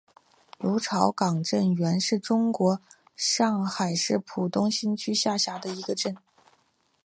[0.57, 2.81] 芦潮港镇原是中国
[3.15, 6.17] 上海市浦东新区下辖的一个镇。